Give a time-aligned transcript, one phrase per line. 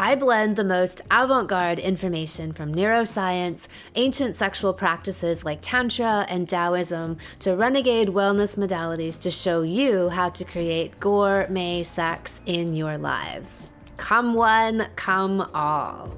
[0.00, 3.66] I blend the most avant garde information from neuroscience,
[3.96, 10.28] ancient sexual practices like Tantra and Taoism, to renegade wellness modalities to show you how
[10.28, 13.64] to create gourmet sex in your lives.
[13.96, 16.16] Come one, come all.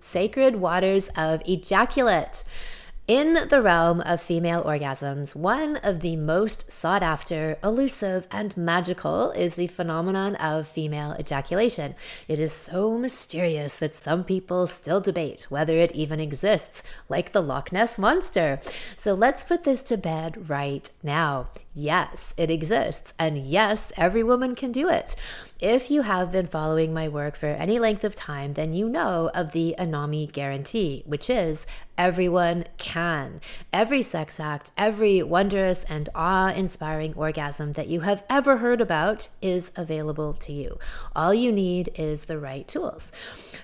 [0.00, 2.42] Sacred waters of ejaculate.
[3.08, 9.30] In the realm of female orgasms, one of the most sought after, elusive, and magical
[9.30, 11.94] is the phenomenon of female ejaculation.
[12.26, 17.42] It is so mysterious that some people still debate whether it even exists, like the
[17.42, 18.58] Loch Ness Monster.
[18.96, 21.46] So let's put this to bed right now.
[21.78, 23.12] Yes, it exists.
[23.18, 25.14] And yes, every woman can do it.
[25.60, 29.30] If you have been following my work for any length of time, then you know
[29.34, 31.66] of the Anami guarantee, which is
[31.98, 33.42] everyone can.
[33.74, 39.28] Every sex act, every wondrous and awe inspiring orgasm that you have ever heard about
[39.42, 40.78] is available to you.
[41.14, 43.12] All you need is the right tools.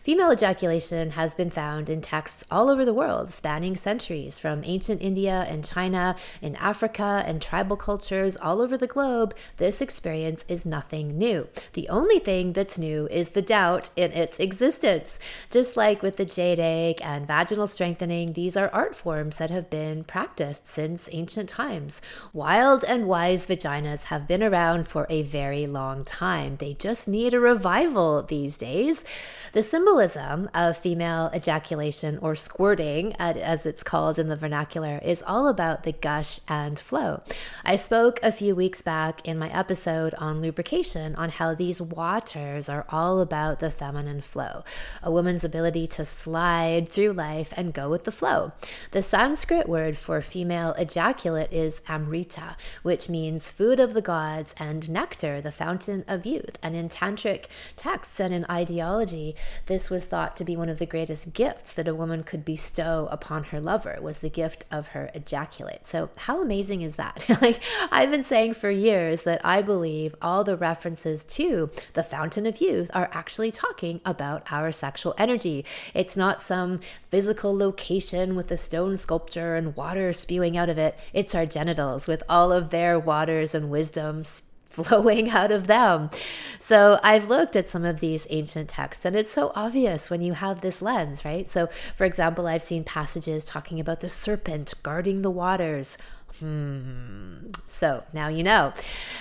[0.03, 5.01] Female ejaculation has been found in texts all over the world, spanning centuries, from ancient
[5.01, 8.02] India and China, in Africa, and tribal cultures
[8.37, 9.35] all over the globe.
[9.59, 11.49] This experience is nothing new.
[11.75, 15.21] The only thing that's new is the doubt in its existence.
[15.51, 19.71] Just like with the jade egg and vaginal strengthening, these are art forms that have
[19.71, 22.03] been practiced since ancient times.
[22.33, 26.57] Wild and wise vaginas have been around for a very long time.
[26.57, 29.05] They just need a revival these days.
[29.53, 35.47] The symbolism of female ejaculation or squirting, as it's called in the vernacular, is all
[35.47, 37.23] about the gush and flow.
[37.65, 42.67] I spoke a few weeks back in my episode on lubrication on how these waters
[42.67, 44.65] are all about the feminine flow,
[45.03, 48.51] a woman's ability to slide through life and go with the flow.
[48.93, 54.89] The Sanskrit word for female ejaculate is amrita, which means food of the gods and
[54.89, 56.57] nectar, the fountain of youth.
[56.63, 59.37] And in tantric texts and in ideology,
[59.67, 63.07] this was thought to be one of the greatest gifts that a woman could bestow
[63.11, 65.87] upon her lover was the gift of her ejaculate.
[65.87, 67.23] So how amazing is that?
[67.43, 72.47] like I've been saying for years that I believe all the references to the fountain
[72.47, 75.65] of youth are actually talking about our sexual energy.
[75.95, 80.99] It's not some physical location with a stone sculpture and water spewing out of it.
[81.13, 84.25] It's our genitals with all of their waters and wisdom
[84.73, 86.11] flowing out of them.
[86.59, 90.33] So I've looked at some of these ancient texts, and it's so obvious when you
[90.33, 91.49] have this lens, right?
[91.49, 91.67] So,
[91.97, 95.99] for example, I've seen passages talking about the serpent guarding the waters.
[96.43, 97.53] Hmm.
[97.67, 98.73] So now you know.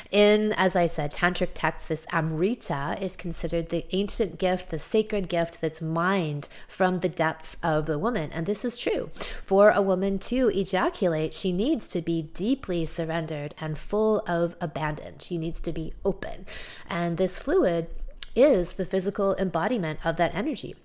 [0.10, 5.30] In, as I said, tantric texts, this amrita is considered the ancient gift, the sacred
[5.30, 8.32] gift that's mined from the depths of the woman.
[8.34, 9.12] And this is true.
[9.46, 15.20] For a woman to ejaculate, she needs to be deeply surrendered and full of abandon.
[15.20, 16.48] She needs to be open.
[16.90, 17.88] And this fluid
[18.36, 20.76] is the physical embodiment of that energy.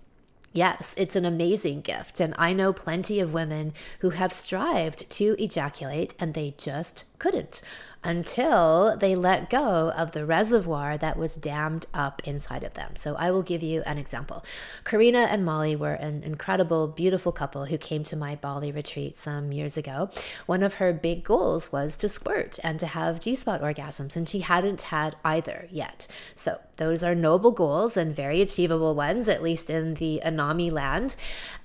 [0.56, 2.18] Yes, it's an amazing gift.
[2.18, 7.60] And I know plenty of women who have strived to ejaculate and they just couldn't
[8.06, 12.94] until they let go of the reservoir that was dammed up inside of them.
[12.94, 14.44] So I will give you an example.
[14.84, 19.50] Karina and Molly were an incredible, beautiful couple who came to my Bali retreat some
[19.50, 20.08] years ago.
[20.46, 24.28] One of her big goals was to squirt and to have G spot orgasms, and
[24.28, 26.06] she hadn't had either yet.
[26.36, 31.16] So those are noble goals and very achievable ones, at least in the Anami land.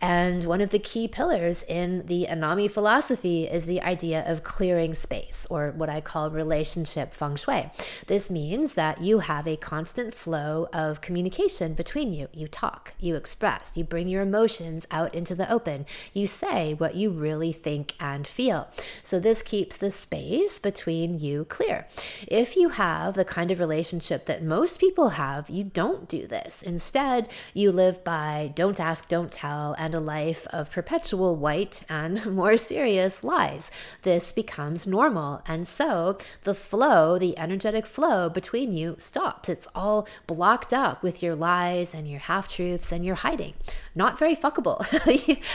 [0.02, 4.94] And one of the key pillars in the Anami philosophy is the idea of clearing
[4.94, 7.70] space, or what I call relationship feng shui.
[8.08, 12.28] This means that you have a constant flow of communication between you.
[12.34, 16.96] You talk, you express, you bring your emotions out into the open, you say what
[16.96, 18.70] you really think and feel.
[19.04, 21.88] So, this keeps the space between you clear.
[22.28, 26.64] If you have the kind of relationship that most people have, you don't do this.
[26.64, 32.26] Instead, you live by don't ask, don't tell, and a life of perpetual white and
[32.36, 33.72] more serious lies.
[34.04, 35.42] This becomes normal.
[35.48, 39.50] And so the flow, the energetic flow between you stops.
[39.50, 43.54] It's all blocked up with your lies and your half truths and your hiding.
[43.96, 44.82] Not very fuckable.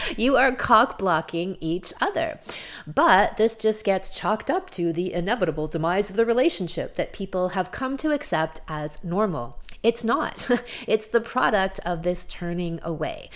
[0.18, 2.38] you are cock blocking each other.
[2.86, 7.50] But this just gets chalked up to the inevitable demise of the relationship that people
[7.50, 9.58] have come to accept as normal.
[9.82, 10.50] It's not.
[10.86, 13.30] it's the product of this turning away.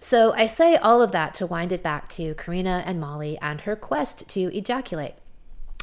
[0.00, 3.62] So I say all of that to wind it back to Karina and Molly and
[3.62, 5.14] her quest to ejaculate.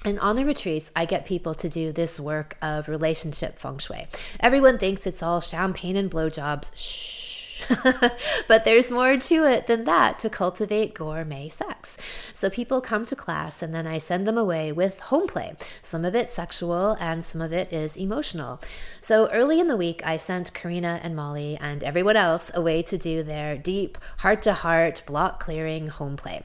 [0.05, 4.07] And on the retreats, I get people to do this work of relationship feng shui.
[4.39, 6.71] Everyone thinks it's all champagne and blowjobs.
[6.75, 7.42] Shh
[8.47, 11.97] but there's more to it than that to cultivate gourmet sex.
[12.33, 15.55] So people come to class and then I send them away with home play.
[15.81, 18.61] Some of it sexual and some of it is emotional.
[19.01, 22.97] So early in the week, I sent Karina and Molly and everyone else away to
[22.97, 26.43] do their deep heart to heart block clearing home play.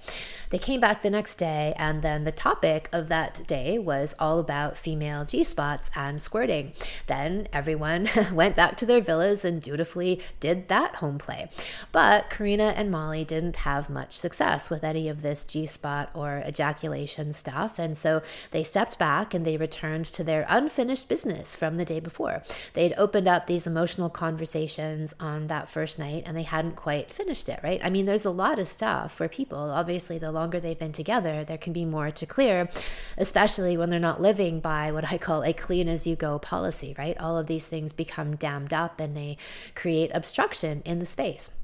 [0.51, 4.39] They came back the next day, and then the topic of that day was all
[4.39, 6.73] about female G spots and squirting.
[7.07, 11.49] Then everyone went back to their villas and dutifully did that home play.
[11.93, 16.43] But Karina and Molly didn't have much success with any of this G spot or
[16.47, 21.77] ejaculation stuff, and so they stepped back and they returned to their unfinished business from
[21.77, 22.43] the day before.
[22.75, 27.49] They'd opened up these emotional conversations on that first night and they hadn't quite finished
[27.49, 27.81] it, right?
[27.83, 29.59] I mean, there's a lot of stuff for people.
[29.59, 32.69] Obviously, the longer they've been together, there can be more to clear,
[33.17, 36.95] especially when they're not living by what I call a clean as you go policy,
[36.99, 37.19] right?
[37.19, 39.37] All of these things become dammed up and they
[39.75, 41.55] create obstruction in the space.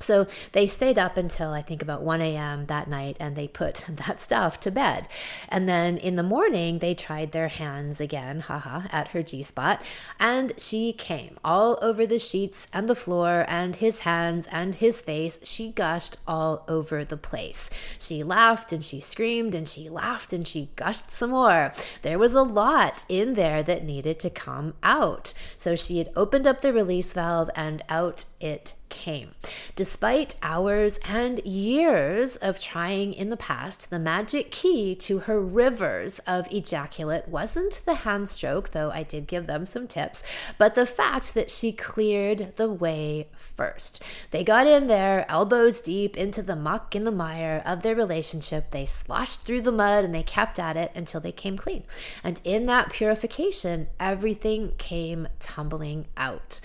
[0.00, 2.66] So they stayed up until I think about 1 a.m.
[2.66, 5.08] that night and they put that stuff to bed.
[5.48, 9.82] And then in the morning, they tried their hands again, haha, at her G spot.
[10.18, 15.00] And she came all over the sheets and the floor and his hands and his
[15.00, 15.40] face.
[15.44, 17.70] She gushed all over the place.
[17.98, 21.72] She laughed and she screamed and she laughed and she gushed some more.
[22.02, 25.32] There was a lot in there that needed to come out.
[25.56, 29.32] So she had opened up the release valve and out it came.
[29.76, 36.20] Despite hours and years of trying in the past, the magic key to her rivers
[36.20, 40.22] of ejaculate wasn't the hand stroke, though I did give them some tips,
[40.56, 44.02] but the fact that she cleared the way first.
[44.30, 48.70] They got in there, elbows deep into the muck and the mire of their relationship.
[48.70, 51.82] They sloshed through the mud and they kept at it until they came clean.
[52.22, 56.60] And in that purification, everything came tumbling out.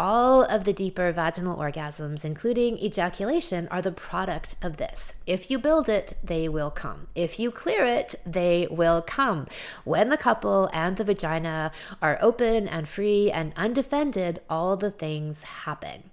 [0.00, 5.16] All of the deeper vaginal orgasms, including ejaculation, are the product of this.
[5.26, 7.08] If you build it, they will come.
[7.16, 9.48] If you clear it, they will come.
[9.82, 15.42] When the couple and the vagina are open and free and undefended, all the things
[15.42, 16.10] happen.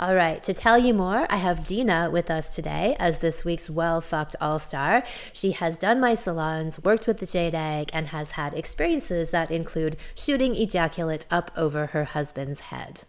[0.00, 3.70] All right, to tell you more, I have Dina with us today as this week's
[3.70, 5.04] well fucked all star.
[5.32, 9.52] She has done my salons, worked with the Jade Egg, and has had experiences that
[9.52, 13.04] include shooting ejaculate up over her husband's head.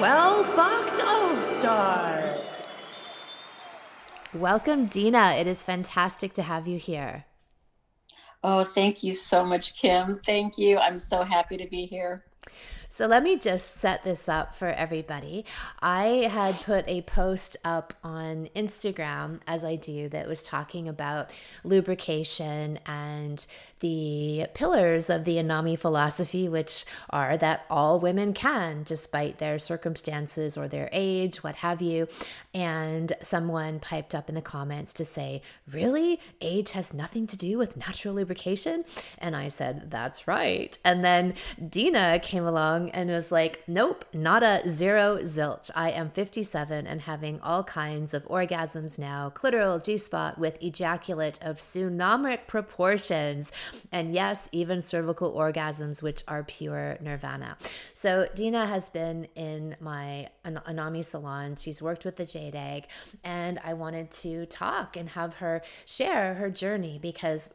[0.00, 2.70] Well Fucked All Stars.
[4.32, 5.34] Welcome, Dina.
[5.38, 7.26] It is fantastic to have you here.
[8.42, 10.14] Oh, thank you so much, Kim.
[10.14, 10.78] Thank you.
[10.78, 12.24] I'm so happy to be here.
[12.92, 15.46] So let me just set this up for everybody.
[15.80, 21.30] I had put a post up on Instagram, as I do, that was talking about
[21.64, 23.46] lubrication and
[23.80, 30.58] the pillars of the Anami philosophy, which are that all women can, despite their circumstances
[30.58, 32.08] or their age, what have you.
[32.52, 35.40] And someone piped up in the comments to say,
[35.72, 36.20] Really?
[36.42, 38.84] Age has nothing to do with natural lubrication?
[39.16, 40.76] And I said, That's right.
[40.84, 41.32] And then
[41.70, 45.70] Dina came along and it was like, Nope, not a zero zilch.
[45.74, 51.38] I am 57 and having all kinds of orgasms now, clitoral G spot with ejaculate
[51.42, 53.52] of tsunamic proportions
[53.90, 57.56] and yes, even cervical orgasms, which are pure nirvana.
[57.94, 61.56] So Dina has been in my Anami salon.
[61.56, 62.88] She's worked with the Jade Egg,
[63.24, 67.54] and I wanted to talk and have her share her journey because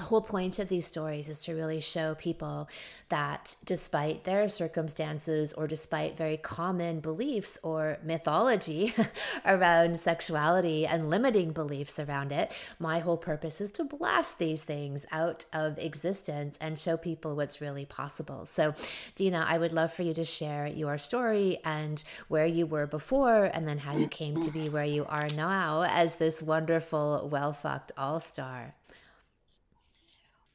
[0.00, 2.70] the whole point of these stories is to really show people
[3.10, 8.94] that despite their circumstances or despite very common beliefs or mythology
[9.44, 15.04] around sexuality and limiting beliefs around it, my whole purpose is to blast these things
[15.12, 18.46] out of existence and show people what's really possible.
[18.46, 18.72] So,
[19.16, 23.50] Dina, I would love for you to share your story and where you were before
[23.52, 27.52] and then how you came to be where you are now as this wonderful, well
[27.52, 28.74] fucked all star.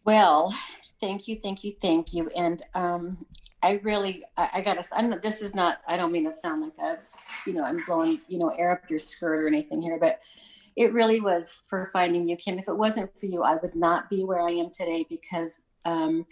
[0.05, 0.53] Well,
[1.01, 2.29] thank you, thank you, thank you.
[2.35, 3.25] And um,
[3.63, 4.83] I really, I, I gotta,
[5.21, 6.99] this is not, I don't mean to sound like a,
[7.47, 10.19] you know, I'm blowing, you know, air up your skirt or anything here, but
[10.75, 12.59] it really was for finding you, Kim.
[12.59, 16.27] If it wasn't for you, I would not be where I am today because um,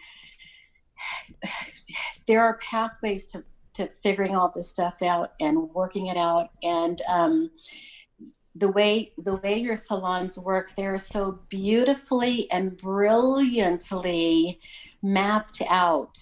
[2.28, 6.50] there are pathways to, to figuring all this stuff out and working it out.
[6.62, 7.50] And, um,
[8.56, 14.60] the way the way your salons work they're so beautifully and brilliantly
[15.02, 16.18] mapped out.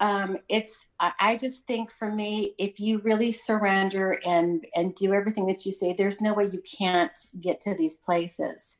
[0.00, 5.46] Um, it's I, just think for me if you really surrender and and do everything
[5.48, 8.78] that you say there's no way you can't get to these places.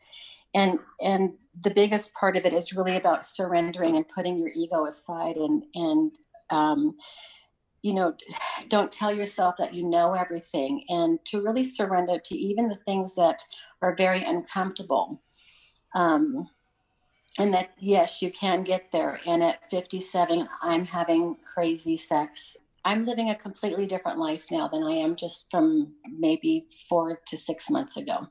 [0.54, 4.86] And and the biggest part of it is really about surrendering and putting your ego
[4.86, 6.16] aside and and
[6.50, 6.96] um,
[7.82, 8.14] you know
[8.68, 13.14] don't tell yourself that you know everything and to really surrender to even the things
[13.14, 13.42] that
[13.82, 15.22] are very uncomfortable.
[15.94, 16.48] Um,
[17.38, 19.20] and that yes you can get there.
[19.26, 22.56] And at 57 i'm having crazy sex.
[22.84, 27.36] I'm living a completely different life now than i am just from maybe four to
[27.36, 28.28] six months ago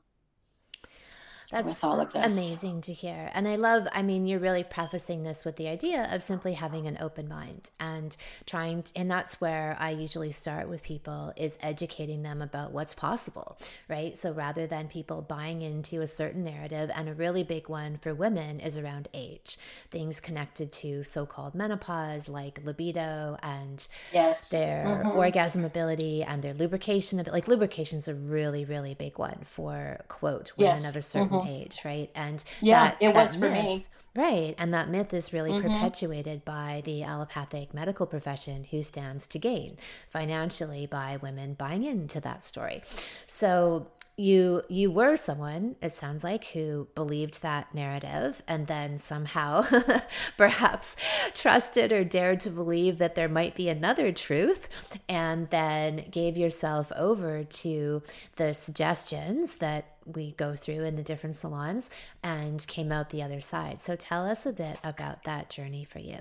[1.50, 2.32] that's all of this.
[2.32, 3.30] amazing to hear.
[3.32, 6.86] And I love, I mean, you're really prefacing this with the idea of simply having
[6.86, 11.58] an open mind and trying, to, and that's where I usually start with people is
[11.62, 14.16] educating them about what's possible, right?
[14.16, 18.14] So rather than people buying into a certain narrative, and a really big one for
[18.14, 19.56] women is around age,
[19.90, 24.50] things connected to so called menopause, like libido and yes.
[24.50, 25.16] their mm-hmm.
[25.16, 27.22] orgasm ability and their lubrication.
[27.30, 30.90] Like lubrication is a really, really big one for, quote, women yes.
[30.90, 31.37] of a certain mm-hmm.
[31.46, 32.10] Age, right?
[32.14, 33.86] And yeah, that, it was for me.
[34.16, 34.54] Right.
[34.58, 35.68] And that myth is really mm-hmm.
[35.68, 39.76] perpetuated by the allopathic medical profession who stands to gain
[40.08, 42.82] financially by women buying into that story.
[43.28, 49.64] So you you were someone it sounds like who believed that narrative and then somehow
[50.36, 50.96] perhaps
[51.34, 54.66] trusted or dared to believe that there might be another truth
[55.08, 58.02] and then gave yourself over to
[58.34, 61.90] the suggestions that we go through in the different salons
[62.22, 65.98] and came out the other side so tell us a bit about that journey for
[65.98, 66.18] you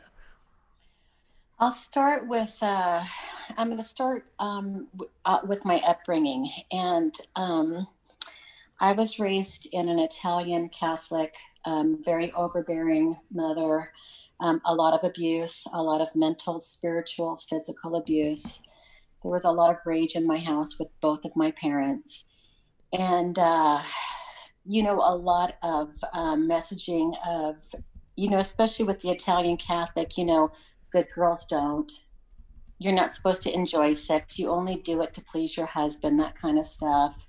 [1.60, 3.04] I'll start with, uh,
[3.58, 6.48] I'm going to start um, w- uh, with my upbringing.
[6.72, 7.88] And um,
[8.80, 13.92] I was raised in an Italian Catholic, um, very overbearing mother,
[14.40, 18.62] um, a lot of abuse, a lot of mental, spiritual, physical abuse.
[19.24, 22.26] There was a lot of rage in my house with both of my parents.
[22.94, 23.82] And, uh,
[24.66, 27.56] you know, a lot of um, messaging of,
[28.16, 30.52] you know, especially with the Italian Catholic, you know,
[30.92, 31.92] good girls don't.
[32.80, 34.38] You're not supposed to enjoy sex.
[34.38, 37.26] You only do it to please your husband, that kind of stuff.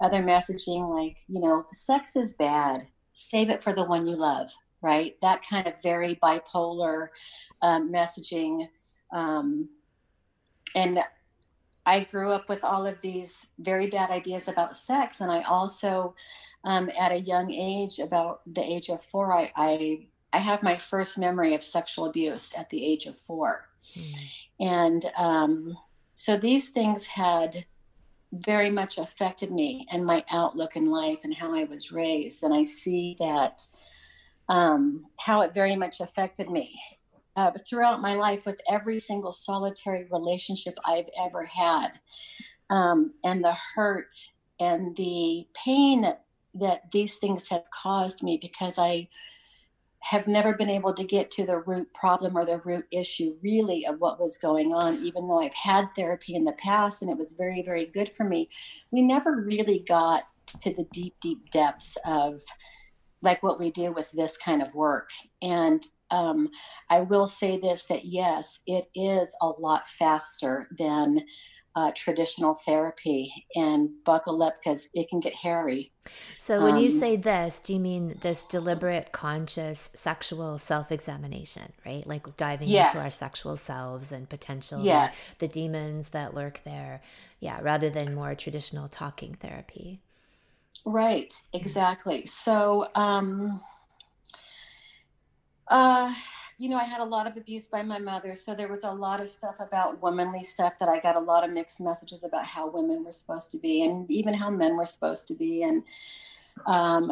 [0.00, 2.86] Other messaging like, you know, sex is bad.
[3.12, 4.48] Save it for the one you love,
[4.82, 5.14] right?
[5.22, 7.08] That kind of very bipolar
[7.62, 8.66] um, messaging.
[9.12, 9.68] Um,
[10.74, 11.00] and
[11.86, 15.20] I grew up with all of these very bad ideas about sex.
[15.20, 16.14] And I also,
[16.64, 20.76] um, at a young age, about the age of four, I, I I have my
[20.76, 23.68] first memory of sexual abuse at the age of four.
[23.94, 24.46] Mm.
[24.60, 25.78] And um,
[26.14, 27.64] so these things had
[28.32, 32.44] very much affected me and my outlook in life and how I was raised.
[32.44, 33.60] And I see that
[34.48, 36.78] um, how it very much affected me
[37.36, 42.00] uh, throughout my life with every single solitary relationship I've ever had.
[42.68, 44.14] Um, and the hurt
[44.58, 49.08] and the pain that, that these things have caused me because I
[50.02, 53.86] have never been able to get to the root problem or the root issue really
[53.86, 57.18] of what was going on even though i've had therapy in the past and it
[57.18, 58.48] was very very good for me
[58.90, 60.24] we never really got
[60.60, 62.40] to the deep deep depths of
[63.22, 65.10] like what we do with this kind of work
[65.42, 66.48] and um,
[66.88, 71.20] i will say this that yes it is a lot faster than
[71.76, 75.92] uh, traditional therapy and buckle up because it can get hairy.
[76.36, 81.72] So, when um, you say this, do you mean this deliberate, conscious sexual self examination,
[81.86, 82.06] right?
[82.06, 82.90] Like diving yes.
[82.90, 85.34] into our sexual selves and potential, yes.
[85.34, 87.02] the, the demons that lurk there.
[87.38, 90.00] Yeah, rather than more traditional talking therapy.
[90.84, 92.26] Right, exactly.
[92.26, 93.60] So, um,
[95.70, 96.12] uh,
[96.58, 98.34] you know, I had a lot of abuse by my mother.
[98.34, 101.42] So there was a lot of stuff about womanly stuff that I got a lot
[101.42, 104.84] of mixed messages about how women were supposed to be and even how men were
[104.84, 105.62] supposed to be.
[105.62, 105.82] And
[106.66, 107.10] um,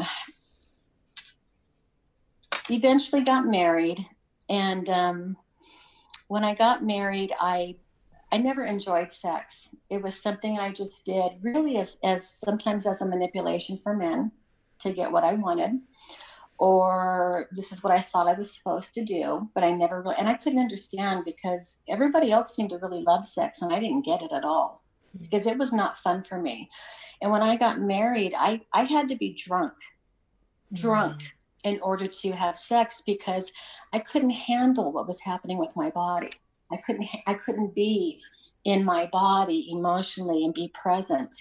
[2.68, 4.00] eventually got married.
[4.50, 5.36] And um,
[6.26, 7.76] when I got married, I
[8.30, 9.70] I never enjoyed sex.
[9.88, 14.32] It was something I just did really as, as sometimes as a manipulation for men
[14.80, 15.80] to get what I wanted
[16.58, 20.16] or this is what I thought I was supposed to do, but I never really,
[20.18, 24.04] and I couldn't understand because everybody else seemed to really love sex and I didn't
[24.04, 25.22] get it at all hmm.
[25.22, 26.68] because it was not fun for me.
[27.22, 29.74] And when I got married, I, I had to be drunk,
[30.72, 31.32] drunk mm.
[31.64, 33.52] in order to have sex because
[33.92, 36.30] I couldn't handle what was happening with my body.
[36.70, 38.20] I couldn't, I couldn't be
[38.64, 41.34] in my body emotionally and be present.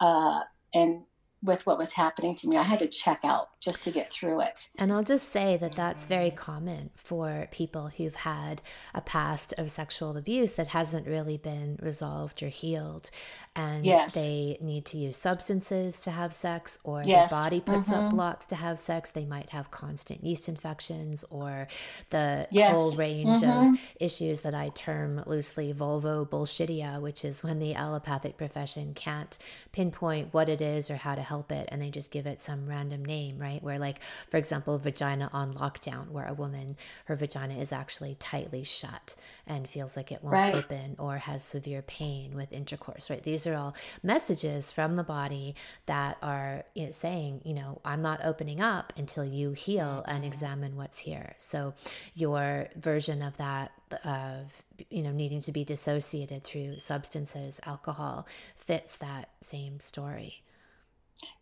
[0.00, 0.40] Uh,
[0.72, 1.02] and
[1.44, 2.56] with what was happening to me.
[2.56, 4.70] I had to check out just to get through it.
[4.78, 8.62] And I'll just say that that's very common for people who've had
[8.94, 13.10] a past of sexual abuse that hasn't really been resolved or healed.
[13.54, 14.14] And Yes.
[14.14, 17.28] they need to use substances to have sex, or Yes.
[17.30, 18.10] their body puts up Mhm.
[18.12, 19.10] blocks to have sex.
[19.10, 21.68] They might have constant yeast infections or
[22.08, 22.74] the Yes.
[22.74, 23.74] whole range Mhm.
[23.74, 29.36] of issues that I term loosely vulvo bullshitia, which is when the allopathic profession can't
[29.72, 32.66] pinpoint what it is or how to help it and they just give it some
[32.66, 33.62] random name, right?
[33.62, 36.76] Where, like, for example, vagina on lockdown, where a woman,
[37.06, 40.54] her vagina is actually tightly shut and feels like it won't Right.
[40.54, 43.22] open or has severe pain with intercourse, right?
[43.22, 45.54] These are all messages from the body
[45.86, 50.18] that are you know, saying, you know, I'm not opening up until you heal and
[50.18, 50.26] mm-hmm.
[50.26, 51.34] examine what's here.
[51.38, 51.74] So,
[52.14, 53.72] your version of that
[54.04, 58.26] of you know needing to be dissociated through substances alcohol
[58.56, 60.42] fits that same story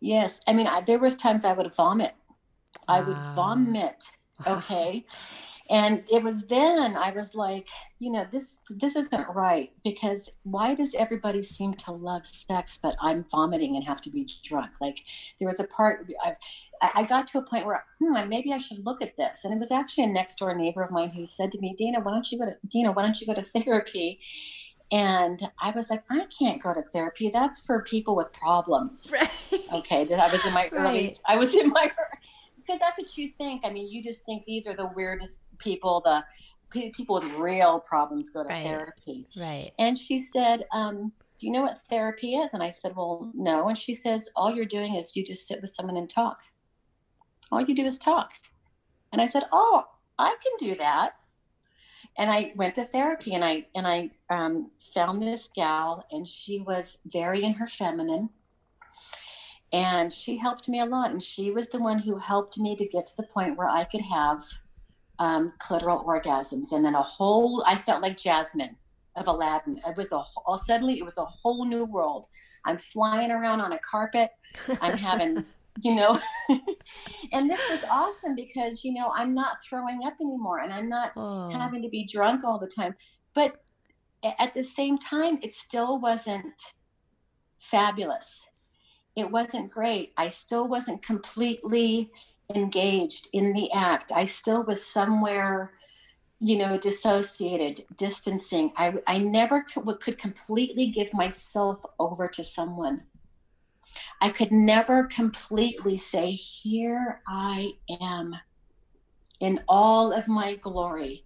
[0.01, 0.39] Yes.
[0.47, 2.13] I mean, I, there was times I would vomit.
[2.87, 3.33] I would Wow.
[3.35, 4.05] vomit.
[4.47, 5.05] Okay.
[5.69, 10.73] And it was then I was like, you know, this this isn't right because why
[10.75, 14.73] does everybody seem to love sex, but I'm vomiting and have to be drunk?
[14.81, 15.05] Like
[15.39, 16.37] there was a part I've,
[16.81, 19.45] I I got to a point where hmm, maybe I should look at this.
[19.45, 21.99] And it was actually a next door neighbor of mine who said to me, Dana,
[22.01, 24.19] why don't you go to Dina, why don't you go to therapy?
[24.93, 27.29] And I was like, I can't go to therapy.
[27.33, 29.11] That's for people with problems.
[29.19, 29.29] Right.
[29.73, 31.19] Okay i was in my early Right.
[31.27, 31.91] i was in my
[32.55, 33.61] because that's what you think.
[33.65, 36.23] I mean you just think these are the weirdest people the
[36.91, 38.63] people with real problems go to Right.
[38.63, 39.27] therapy.
[39.35, 39.71] Right.
[39.79, 42.53] And she said um, do you know what therapy is?
[42.53, 43.67] And i said well no.
[43.67, 46.39] And she says all you're doing is you just sit with someone and talk.
[47.51, 48.33] All you do is talk.
[49.11, 49.83] And i said oh
[50.17, 51.13] i can do that
[52.17, 56.59] and i went to therapy and i and i um, found this gal and she
[56.59, 58.29] was very in her feminine.
[59.71, 62.85] And she helped me a lot and she was the one who helped me to
[62.87, 64.43] get to the point where i could have
[65.17, 68.75] um, clitoral orgasms and then a whole i felt like jasmine
[69.15, 69.79] of aladdin.
[69.85, 72.27] It was a whole, suddenly it was a whole new world.
[72.65, 74.31] I'm flying around on a carpet.
[74.81, 75.45] I'm having
[75.81, 76.17] you know
[77.33, 81.11] and this was awesome because you know i'm not throwing up anymore and i'm not
[81.15, 82.95] oh, having to be drunk all the time.
[83.33, 83.63] But
[84.39, 86.73] at the same time, it still wasn't
[87.59, 88.41] fabulous.
[89.15, 90.13] It wasn't great.
[90.17, 92.11] I still wasn't completely
[92.53, 94.11] engaged in the act.
[94.11, 95.71] I still was somewhere,
[96.39, 98.71] you know, dissociated, distancing.
[98.75, 103.03] I, I never could, could completely give myself over to someone.
[104.21, 108.35] I could never completely say, Here I am
[109.39, 111.25] in all of my glory.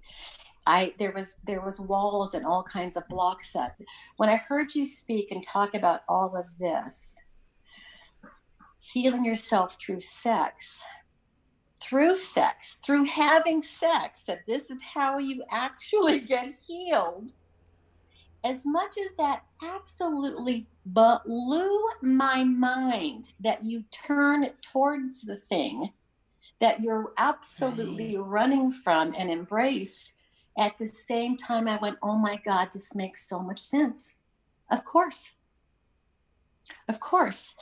[0.66, 3.74] I there was there was walls and all kinds of blocks up.
[4.18, 7.16] When I heard you speak and talk about all of this,
[8.82, 10.84] healing yourself through sex,
[11.82, 17.32] through sex, through having sex, that this is how you actually get healed.
[18.48, 25.90] As much as that absolutely blew my mind that you turn towards the thing
[26.62, 30.14] that you're absolutely running from and embrace
[30.58, 34.16] at the same time i went oh my god this makes so much sense.
[34.72, 35.32] Of course.
[36.88, 37.54] Of course.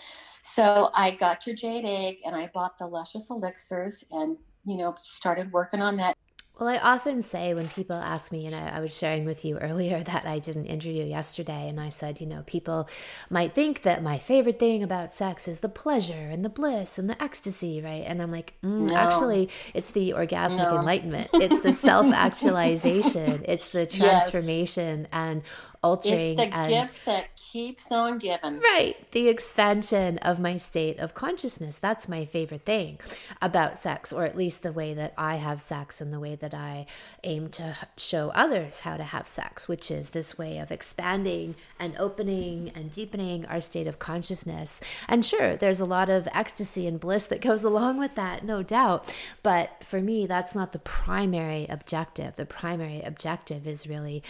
[0.43, 4.93] So i got your jade egg and i bought the luscious elixirs and you know
[4.99, 6.15] started working on that
[6.57, 9.57] Well, I often say when people ask me, and I, I was sharing with you
[9.59, 12.87] earlier that I did an interview yesterday, and I said, you know, people
[13.29, 17.09] might think that my favorite thing about sex is the pleasure and the bliss and
[17.09, 18.03] the ecstasy, right?
[18.07, 18.95] And I'm like, mm, No.
[18.95, 20.77] actually, it's the orgasmic No.
[20.77, 23.95] enlightenment, it's the self actualization, it's the Yes.
[23.97, 25.41] transformation and
[25.83, 28.95] altering it's the and gift that keeps on giving Right.
[29.11, 31.77] The expansion of my state of consciousness.
[31.77, 32.99] That's my favorite thing
[33.41, 36.44] about sex, or at least the way that I have sex and the way that
[36.53, 36.85] I
[37.23, 41.95] aim to show others how to have sex, which is this way of expanding and
[41.97, 44.81] opening and deepening our state of consciousness.
[45.07, 48.63] And sure, there's a lot of ecstasy and bliss that goes along with that, no
[48.63, 49.15] doubt.
[49.43, 52.35] But for me, that's not the primary objective.
[52.35, 54.23] The primary objective is really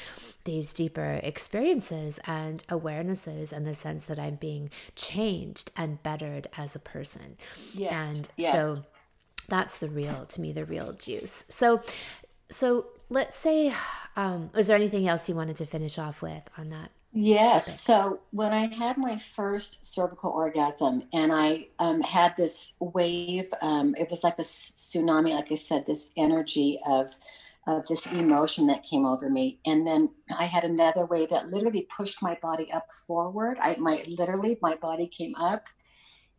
[0.46, 6.76] these deeper experiences and awarenesses and the sense that I'm being changed and bettered as
[6.76, 7.38] a person.
[7.74, 8.54] yes And yes.
[8.54, 8.86] so
[9.46, 11.46] that's the real to me the real juice.
[11.50, 11.82] So
[12.50, 13.74] so let's say
[14.16, 16.92] um is there anything else you wanted to finish off with on that?
[17.18, 17.80] Yes.
[17.80, 23.96] So when I had my first cervical orgasm, and I um, had this wave, um,
[23.98, 27.16] it was like a tsunami, like I said, this energy of
[27.68, 31.88] of this emotion that came over me, and then I had another wave that literally
[31.96, 33.58] pushed my body up forward.
[33.62, 35.68] I my literally my body came up,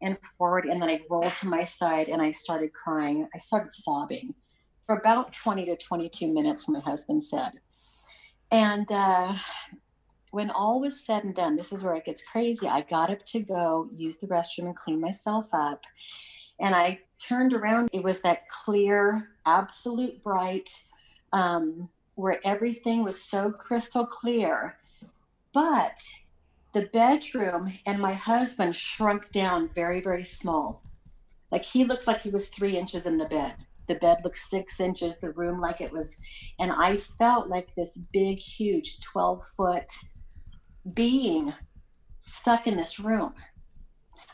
[0.03, 0.67] and forward.
[0.67, 3.29] And then I rolled to my side and I started crying.
[3.35, 4.35] I started sobbing
[4.83, 7.53] for about 20 to 22 minutes, my husband said.
[8.51, 9.35] And uh,
[10.31, 12.69] when all was said and done, this is where it gets crazy.
[12.69, 15.85] I got up to go use the restroom and clean myself up.
[16.61, 17.91] And I turned around.
[17.93, 20.71] It was that clear, absolute bright,
[21.33, 24.77] um, where everything was so crystal clear.
[25.53, 25.99] But
[26.77, 30.83] the bedroom and my husband shrunk down very, very small.
[31.51, 33.55] Like he looked like he was three inches in the bed.
[33.87, 36.19] The bed looked six inches, the room like it was,
[36.59, 39.91] and I felt like this big, huge 12 foot
[40.93, 41.55] being
[42.21, 43.33] stuck in this room.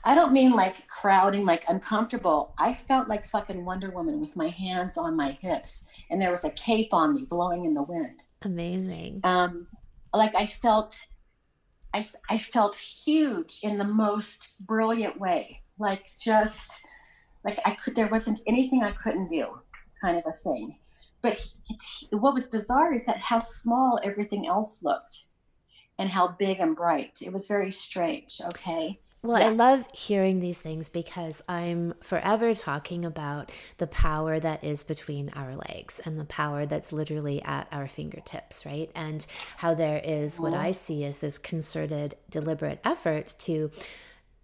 [0.02, 2.55] I don't mean like crowding, like uncomfortable.
[2.59, 6.44] I felt like fucking Wonder Woman with my hands on my hips, and there was
[6.44, 8.24] a cape on me blowing in the wind.
[8.42, 9.20] Amazing.
[9.22, 9.68] Um,
[10.12, 10.98] like I felt,
[11.94, 15.61] I I felt huge in the most brilliant way.
[15.78, 16.83] Like just
[17.44, 19.46] like I could, there wasn't anything I couldn't do,
[20.00, 20.78] kind of a thing.
[21.22, 21.44] But
[22.11, 25.24] what was bizarre is that how small everything else looked
[25.98, 27.18] and how big and bright.
[27.22, 28.40] It was very strange.
[28.44, 28.98] Okay.
[29.22, 29.46] Well, yeah.
[29.46, 35.30] I love hearing these things because I'm forever talking about the power that is between
[35.37, 38.90] our legs and the power that's literally at our fingertips, right?
[38.96, 39.24] And
[39.58, 43.70] how there is what I see as this concerted, deliberate effort to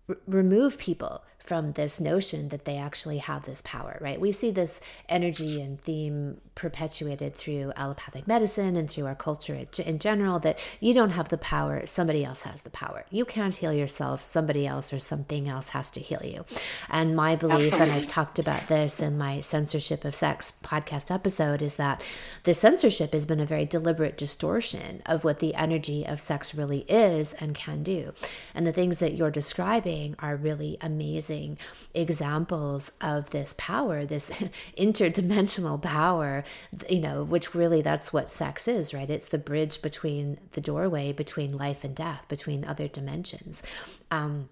[0.08, 4.20] r- remove people from this notion that they actually have this power, right?
[4.20, 9.98] We see this energy and theme perpetuated through allopathic medicine and through our culture in
[9.98, 13.06] general that you don't have the power, somebody else has the power.
[13.10, 16.44] You can't heal yourself, somebody else or something else has to heal you.
[16.90, 17.80] And my belief, Absolutely.
[17.80, 22.02] and I've talked about this in my censorship of sex podcast episode, is that
[22.42, 26.80] the censorship has been a very deliberate distortion of what the energy of sex really
[26.88, 28.12] is and can do.
[28.54, 31.58] And the things that you're describing are really amazing amazing
[31.94, 34.30] examples of this power, this
[34.78, 36.44] interdimensional power,
[36.88, 39.10] you know, which really that's what sex is, right?
[39.10, 43.62] It's the bridge between the doorway between life and death, between other dimensions.
[44.10, 44.48] Um,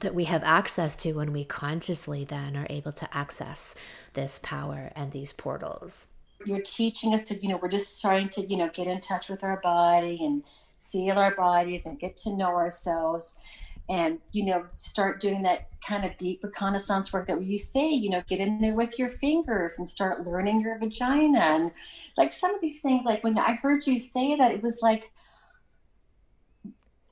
[0.00, 3.74] that we have access to when we consciously then are able to access
[4.12, 6.08] this power and these portals.
[6.44, 9.30] You're teaching us to, you know, we're just starting to, you know, get in touch
[9.30, 10.44] with our body and
[10.78, 13.40] feel our bodies and get to know ourselves
[13.88, 18.10] and you know start doing that kind of deep reconnaissance work that you say you
[18.10, 21.38] know get in there with your fingers and start learning your vagina.
[21.38, 21.72] And
[22.16, 25.12] like some of these things like when i heard you say that it was like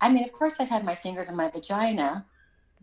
[0.00, 2.26] i mean of course i've had my fingers in my vagina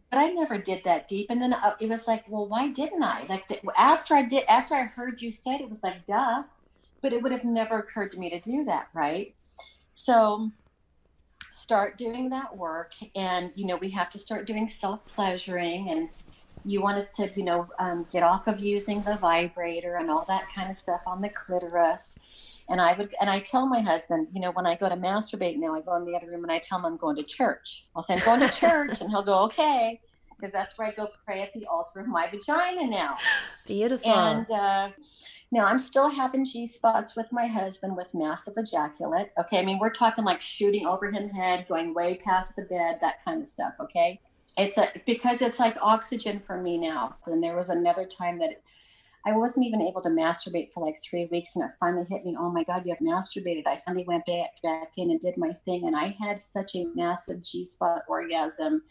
[0.10, 1.28] but i never did that deep.
[1.30, 3.26] And then uh, it was like well why didn't i?
[3.28, 6.44] Like the, after i did after i heard you say it, it was like duh
[7.02, 9.36] but it would have never occurred to me to do that right?
[9.94, 10.52] So
[11.52, 16.10] start doing that work and you know we have to start doing self-pleasuring and
[16.64, 20.26] you want us to you know um, get off of using the vibrator and all
[20.28, 22.64] that kind of stuff on the clitoris.
[22.70, 25.58] And i would and i tell my husband you know when i go to masturbate
[25.58, 27.86] now i go in the other room and i tell him i'm going to church.
[27.96, 30.00] I'll say i'm going to church and he'll go okay
[30.42, 33.18] because that's where i go pray at the altar of my vagina now
[33.68, 34.90] beautiful and uh
[35.52, 39.32] now I'm still having G spots with my husband with massive ejaculate.
[39.38, 43.00] Okay, I mean we're talking like shooting over him head, going way past the bed,
[43.02, 43.74] that kind of stuff.
[43.80, 44.22] Okay,
[44.58, 47.18] it's a because it's like oxygen for me now.
[47.26, 48.64] And there was another time that it,
[49.26, 52.36] I wasn't even able to masturbate for like three weeks, and it finally hit me.
[52.40, 53.68] Oh my God, you have masturbated!
[53.68, 56.86] I finally went back back in and did my thing, and I had such a
[56.96, 58.84] massive G spot orgasm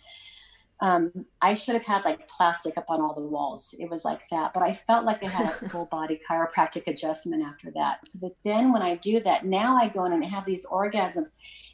[0.80, 3.74] um, I should have had like plastic up on all the walls.
[3.78, 7.42] It was like that, but I felt like I had a full body chiropractic adjustment
[7.44, 8.06] after that.
[8.06, 11.28] So that then when I do that, now I go in and have these orgasms,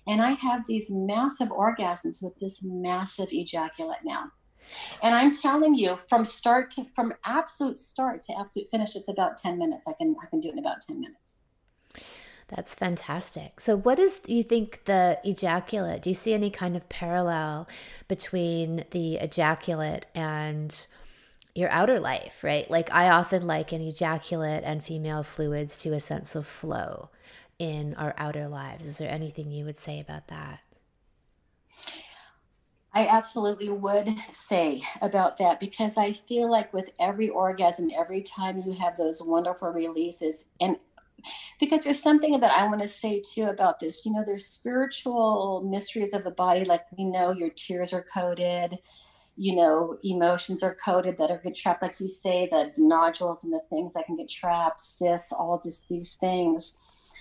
[0.06, 4.32] and I have these massive orgasms with this massive ejaculate now.
[5.02, 9.36] And I'm telling you, from start to from absolute start to absolute finish, it's about
[9.36, 9.86] 10 minutes.
[9.86, 11.35] I can I can do it in about 10 minutes.
[12.48, 13.60] That's fantastic.
[13.60, 16.02] So, what is you think the ejaculate?
[16.02, 17.68] Do you see any kind of parallel
[18.06, 20.86] between the ejaculate and
[21.56, 22.70] your outer life, right?
[22.70, 27.08] Like I often liken ejaculate and female fluids to a sense of flow
[27.58, 28.84] in our outer lives.
[28.84, 30.60] Is there anything you would say about that?
[32.92, 38.62] I absolutely would say about that because I feel like with every orgasm, every time
[38.64, 40.76] you have those wonderful releases, and
[41.58, 44.04] because there's something that I want to say too about this.
[44.04, 48.78] You know, there's spiritual mysteries of the body, like we know your tears are coded,
[49.36, 53.52] you know, emotions are coded that are get trapped, like you say, the nodules and
[53.52, 57.12] the things that can get trapped, cysts, all this, these things.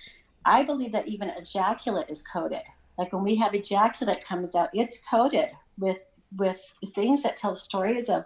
[0.44, 2.62] I believe that even ejaculate is coded.
[2.98, 8.08] Like when we have ejaculate comes out, it's coated with with things that tell stories
[8.08, 8.24] of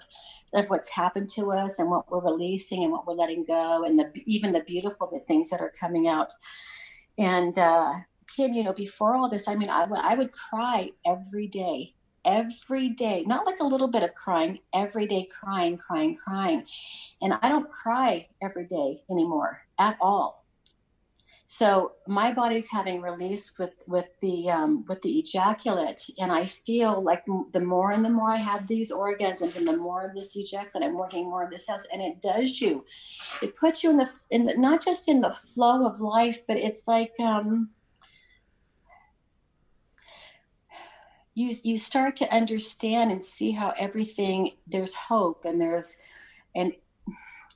[0.55, 3.99] of what's happened to us and what we're releasing and what we're letting go and
[3.99, 6.33] the even the beautiful the things that are coming out.
[7.19, 7.93] And uh
[8.37, 11.93] kim you know before all this i mean i would i would cry every day
[12.25, 16.65] every day not like a little bit of crying every day crying crying crying.
[17.23, 20.40] And i don't cry every day anymore at all
[21.53, 27.03] so my body's having release with with the um, with the ejaculate and i feel
[27.03, 30.37] like the more and the more i have these orgasms and the more of this
[30.37, 32.85] ejaculate i'm working more of this house and it does you.
[33.43, 36.57] It puts you in the in the, not just in the flow of life but
[36.57, 37.71] it's like um
[41.35, 45.97] you you start to understand and see how everything there's hope and there's
[46.55, 46.75] and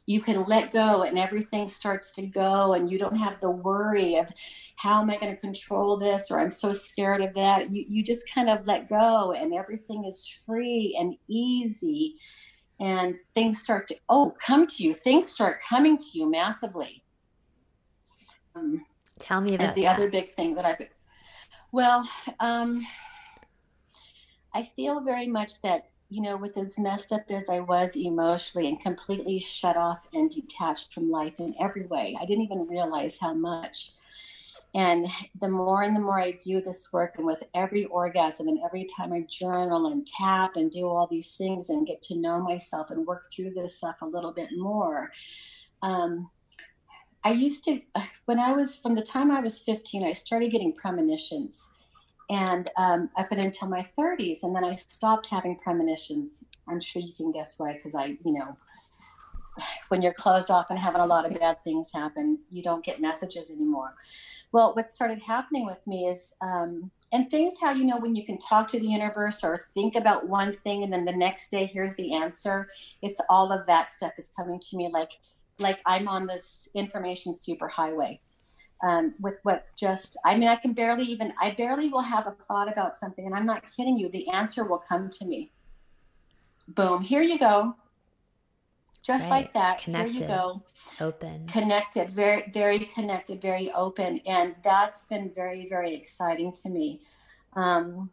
[0.06, 4.16] you can let go and everything starts to go and you don't have the worry
[4.16, 4.28] of
[4.76, 6.30] how am i going to control this?
[6.30, 7.70] or i'm so scared of that.
[7.70, 12.16] You, you just kind of let go and everything is free and easy
[12.80, 14.94] and things start to oh come to you.
[14.94, 17.04] Things start coming to you massively.
[18.56, 18.84] Um,
[19.18, 19.96] tell me about the that.
[19.96, 20.86] other big thing that i've
[21.72, 22.08] well
[22.40, 22.84] um,
[24.52, 28.68] i feel very much that you know, with as messed up as I was emotionally
[28.68, 33.18] and completely shut off and detached from life in every way, I didn't even realize
[33.20, 33.92] how much.
[34.74, 35.06] And
[35.40, 38.84] the more and the more I do this work, and with every orgasm, and every
[38.84, 42.90] time I journal and tap and do all these things and get to know myself
[42.90, 45.12] and work through this stuff a little bit more,
[45.82, 46.28] um,
[47.22, 47.80] I used to,
[48.26, 51.73] when I was, from the time I was 15, I started getting premonitions
[52.30, 56.48] and um, up until my 30s and then i stopped having premonitions.
[56.68, 58.56] I'm sure you can guess why because i you know
[59.88, 63.00] when you're closed off and having a lot of bad things happen you don't get
[63.00, 63.94] messages anymore.
[64.52, 68.24] Well what started happening with me is um, and things how you know when you
[68.24, 71.66] can talk to the universe or think about one thing and then the next day
[71.72, 72.68] here's the answer
[73.02, 75.12] it's all of that stuff is coming to me like
[75.58, 78.18] like i'm on this information superhighway
[78.82, 82.30] um, with what just i mean i can barely even i barely will have a
[82.30, 85.50] thought about something and i'm not kidding you the answer will come to me
[86.68, 87.74] boom here you go
[89.02, 89.30] just right.
[89.30, 90.12] like that connected.
[90.12, 90.62] here you go
[91.00, 97.00] open connected very very connected very open and that's been very very exciting to me
[97.56, 98.10] um,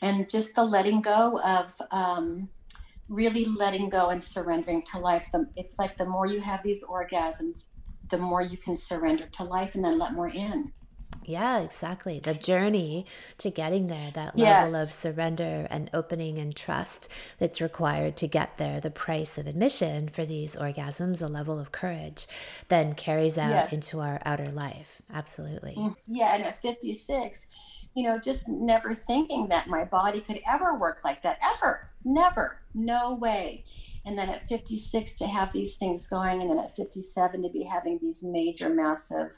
[0.00, 2.48] and just the letting go of um,
[3.08, 6.84] really letting go and surrendering to life the, it's like the more you have these
[6.84, 7.68] orgasms
[8.10, 10.72] the more you can surrender to life and then let more in.
[11.24, 12.20] Yeah, exactly.
[12.20, 13.04] The journey
[13.38, 18.56] to getting there, that level of surrender and opening and trust that's required to get
[18.56, 22.26] there, the price of admission for these orgasms, a level of courage,
[22.68, 23.72] then carries out yes.
[23.74, 25.02] into our outer life.
[25.12, 25.74] Absolutely.
[25.74, 27.46] Mm, yeah, and at 56,
[27.94, 32.62] you know, just never thinking that my body could ever work like that, ever, never,
[32.74, 33.64] no way
[34.08, 37.62] and then at 56 to have these things going and then at 57 to be
[37.62, 39.36] having these major massive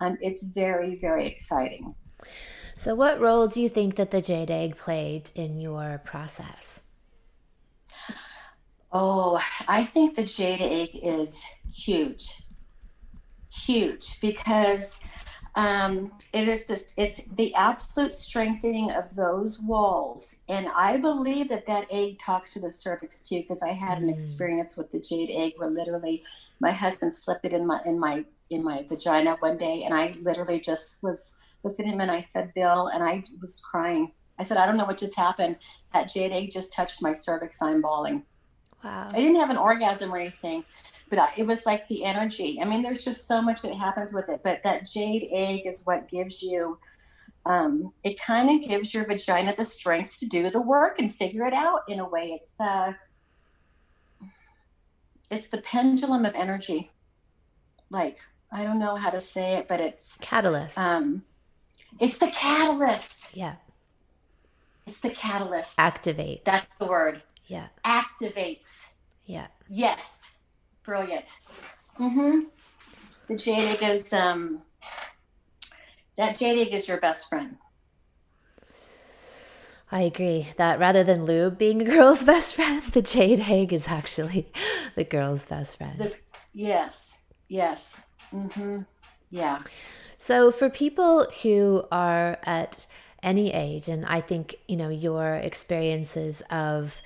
[0.00, 1.94] um, it's very very exciting.
[2.74, 6.84] So what role do you think that the jade egg played in your process?
[8.92, 12.40] Oh i think the jade egg is huge.
[13.52, 15.00] Huge because
[15.56, 20.38] um, it is this it's the absolute strengthening of those walls.
[20.48, 24.06] And i believe that that egg talks to the cervix too because i had an
[24.06, 24.10] mm.
[24.10, 26.24] experience with the jade egg where literally
[26.60, 30.12] my husband slipped it in my in my in my vagina one day and i
[30.20, 34.12] literally just was looked at him and i said bill and i was crying.
[34.38, 35.56] I said i don't know what just happened.
[35.92, 37.62] That jade egg just touched my cervix.
[37.62, 38.24] I'm bawling.
[38.82, 39.08] Wow.
[39.12, 40.64] I didn't have an orgasm or anything
[41.14, 42.58] but it was like the energy.
[42.60, 45.82] I mean, there's just so much that happens with it, but that jade egg is
[45.84, 46.78] what gives you.
[47.46, 51.44] Um, it kind of gives your vagina the strength to do the work and figure
[51.44, 52.32] it out in a way.
[52.32, 52.96] It's the
[55.30, 56.90] it's the pendulum of energy.
[57.90, 58.18] Like
[58.50, 60.78] I don't know how to say it, but it's catalyst.
[60.78, 61.24] Um,
[62.00, 63.36] it's the catalyst.
[63.36, 63.56] Yeah.
[64.86, 65.78] It's the catalyst.
[65.78, 66.44] Activate.
[66.44, 67.22] That's the word.
[67.46, 67.68] Yeah.
[67.84, 68.86] Activates.
[69.26, 69.46] Yeah.
[69.68, 70.23] Yes.
[70.84, 71.30] Brilliant.
[71.98, 72.40] Mm-hmm.
[73.28, 74.62] The jade is um
[76.16, 77.58] that jade is your best friend.
[79.90, 83.88] I agree that rather than lube being a girl's best friend, the jade egg is
[83.88, 84.52] actually
[84.94, 85.98] the girl's best friend.
[85.98, 86.14] The,
[86.52, 87.12] yes,
[87.48, 88.80] yes, mm-hmm.
[89.30, 89.62] yeah.
[90.18, 92.86] So for people who are at
[93.22, 97.00] any age, and I think you know your experiences of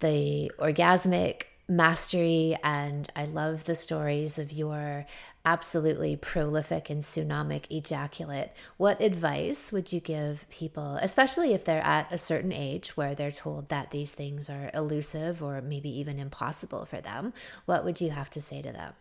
[0.00, 5.04] the orgasmic mastery and I love the stories of your
[5.44, 8.52] absolutely prolific and tsunamic ejaculate.
[8.78, 13.30] What advice would you give people, especially if they're at a certain age where they're
[13.30, 17.34] told that these things are elusive or maybe even impossible for them?
[17.66, 18.94] What would you have to say to them?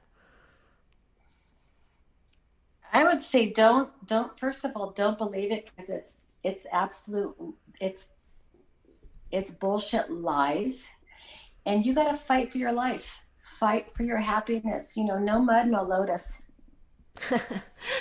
[2.92, 7.36] I would say don't don't first of all don't believe it because it's it's absolute
[7.80, 8.08] it's
[9.30, 10.88] it's bullshit lies
[11.68, 13.20] and you got to fight for your life.
[13.38, 14.96] Fight for your happiness.
[14.96, 16.44] You know no mud no lotus.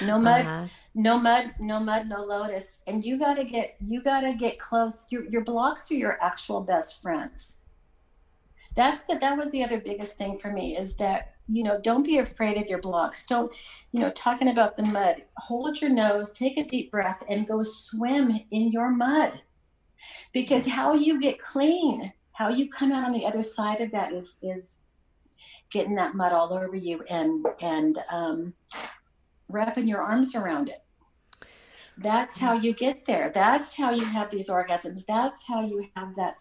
[0.03, 0.67] No mud uh-huh.
[0.95, 2.81] no mud no mud no lotus.
[2.87, 5.07] And you got to get you got to get close.
[5.11, 7.59] Your, your blocks are your actual best friends.
[8.75, 12.05] That's the that was the other biggest thing for me is that you know don't
[12.05, 13.27] be afraid of your blocks.
[13.27, 13.53] Don't
[13.91, 17.63] you know talking about the mud hold your nose take a deep breath and go
[17.65, 19.41] swim in your mud.
[20.33, 24.13] Because how you get clean how you come out on the other side of that
[24.13, 24.89] is is
[25.71, 28.53] getting that mud all over you and and um,
[29.49, 30.83] wrapping your arms around it.
[31.99, 33.31] That's how you get there.
[33.33, 35.07] That's how you have these orgasms.
[35.07, 36.37] That's how you have that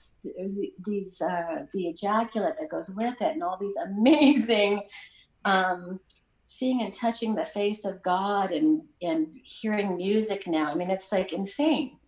[0.85, 4.81] these uh, the ejaculate that goes with it and all these amazing
[5.45, 6.01] um,
[6.41, 10.71] seeing and touching the face of god and and hearing music now.
[10.71, 11.99] I mean it's like insane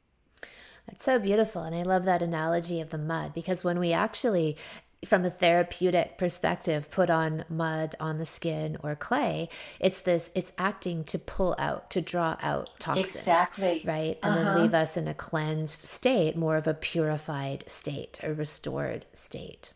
[0.87, 1.63] that's so beautiful.
[1.63, 4.57] And I love that analogy of the mud because when we actually
[5.05, 9.47] from a therapeutic perspective put on mud on the skin or clay
[9.79, 14.53] it's this it's acting to pull out to draw out toxins exactly right and uh-huh.
[14.53, 19.75] then leave us in a cleansed state more of a purified state a restored state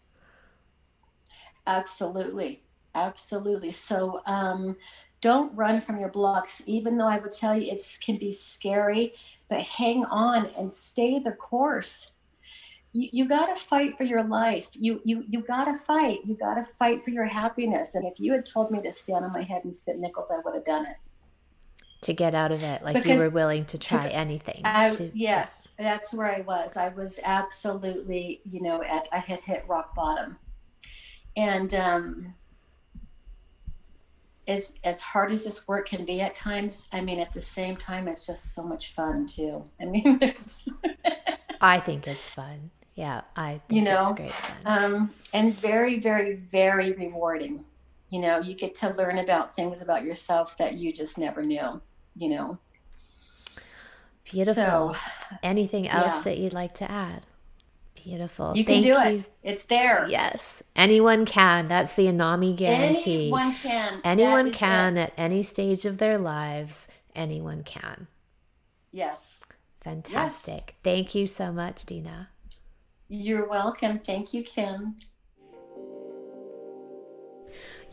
[1.67, 2.63] absolutely
[2.95, 4.75] absolutely so um
[5.21, 9.13] don't run from your blocks even though i would tell you it can be scary
[9.51, 12.13] but hang on and stay the course.
[12.93, 14.69] You, you got to fight for your life.
[14.75, 16.19] You you you got to fight.
[16.23, 17.93] You got to fight for your happiness.
[17.93, 20.39] And if you had told me to stand on my head and spit nickels i
[20.43, 20.95] would have done it.
[22.03, 24.89] To get out of it like because you were willing to try to, anything I,
[24.89, 26.77] to, yes that's where i was.
[26.77, 30.37] I was absolutely you know at i had hit rock bottom.
[31.35, 32.35] And um
[34.51, 37.75] as as hard as this work can be at times, I mean, at the same
[37.75, 39.63] time, it's just so much fun too.
[39.81, 40.19] I mean,
[41.61, 42.71] I think it's fun.
[42.95, 44.83] Yeah, I think you know, it's great fun.
[44.83, 47.65] Um, and very, very, very rewarding.
[48.09, 51.81] You know, you get to learn about things about yourself that you just never knew.
[52.15, 52.59] You know.
[54.25, 54.53] Beautiful.
[54.93, 54.95] So,
[55.43, 56.21] Anything else yeah.
[56.23, 57.23] that you'd like to add?
[57.95, 58.55] Beautiful.
[58.55, 59.19] You can Thank do you.
[59.19, 59.31] it.
[59.43, 60.07] It's there.
[60.07, 60.63] Yes.
[60.75, 61.67] Anyone can.
[61.67, 63.23] That's the Anami guarantee.
[63.23, 64.01] Anyone can.
[64.03, 66.87] Anyone can at any stage of their lives.
[67.15, 68.07] Anyone can.
[68.91, 69.41] Yes.
[69.81, 70.53] Fantastic.
[70.67, 70.75] Yes.
[70.83, 72.29] Thank you so much, Dina.
[73.07, 73.99] You're welcome.
[73.99, 74.95] Thank you, Kim.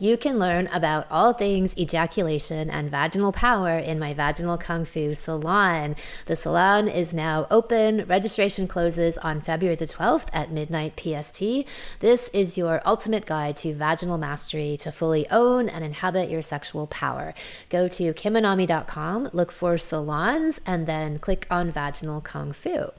[0.01, 5.13] You can learn about all things ejaculation and vaginal power in my Vaginal Kung Fu
[5.13, 5.97] salon.
[6.25, 8.05] The salon is now open.
[8.05, 11.41] Registration closes on February the 12th at midnight PST.
[11.99, 16.87] This is your ultimate guide to vaginal mastery to fully own and inhabit your sexual
[16.87, 17.33] power.
[17.69, 22.91] Go to kimanami.com, look for salons, and then click on Vaginal Kung Fu.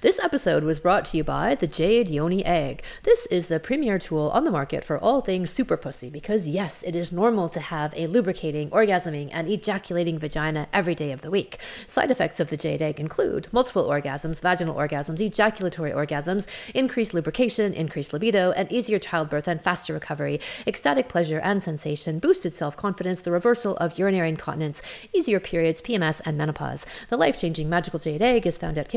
[0.00, 2.84] This episode was brought to you by the Jade Yoni Egg.
[3.02, 6.84] This is the premier tool on the market for all things super pussy because, yes,
[6.84, 11.30] it is normal to have a lubricating, orgasming, and ejaculating vagina every day of the
[11.30, 11.58] week.
[11.86, 17.74] Side effects of the Jade Egg include multiple orgasms, vaginal orgasms, ejaculatory orgasms, increased lubrication,
[17.74, 23.22] increased libido, and easier childbirth and faster recovery, ecstatic pleasure and sensation, boosted self confidence,
[23.22, 24.80] the reversal of urinary incontinence,
[25.12, 26.86] easier periods, PMS, and menopause.
[27.08, 28.88] The life changing magical Jade Egg is found at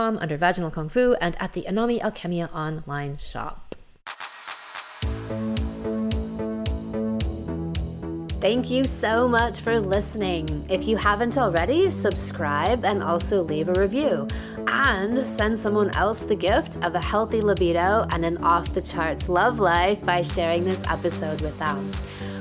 [0.00, 3.74] under Vaginal Kung Fu and at the Anami Alchemia online shop.
[8.40, 10.64] Thank you so much for listening.
[10.70, 14.28] If you haven't already, subscribe and also leave a review.
[14.66, 19.28] And send someone else the gift of a healthy libido and an off the charts
[19.28, 21.92] love life by sharing this episode with them.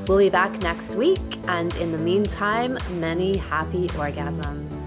[0.08, 1.20] We'll be back next week,
[1.50, 4.86] and in the meantime, many happy orgasms.